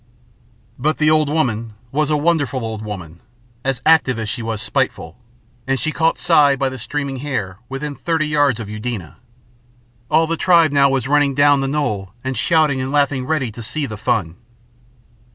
But 0.79 0.97
the 0.97 1.11
old 1.11 1.29
woman 1.29 1.73
was 1.91 2.09
a 2.09 2.17
wonderful 2.17 2.65
old 2.65 2.81
woman, 2.81 3.21
as 3.63 3.83
active 3.85 4.17
as 4.17 4.27
she 4.29 4.41
was 4.41 4.59
spiteful, 4.59 5.15
and 5.67 5.79
she 5.79 5.91
caught 5.91 6.17
Si 6.17 6.55
by 6.55 6.69
the 6.69 6.79
streaming 6.79 7.17
hair 7.17 7.59
within 7.69 7.93
thirty 7.93 8.25
yards 8.27 8.59
of 8.59 8.67
Eudena. 8.67 9.17
All 10.09 10.25
the 10.25 10.37
tribe 10.37 10.71
now 10.71 10.89
was 10.89 11.07
running 11.07 11.35
down 11.35 11.61
the 11.61 11.67
knoll 11.67 12.15
and 12.23 12.35
shouting 12.35 12.81
and 12.81 12.91
laughing 12.91 13.27
ready 13.27 13.51
to 13.51 13.61
see 13.61 13.85
the 13.85 13.95
fun. 13.95 14.37